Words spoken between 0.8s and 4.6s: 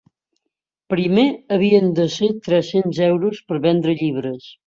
Primer havien de ser tres-cents euros per vendre llibres.